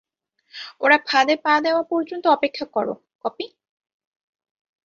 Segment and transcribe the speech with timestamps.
[0.81, 2.87] ওরা ফাঁদে পা দেওয়া পর্যন্ত অপেক্ষা কর,
[3.23, 3.45] কপি?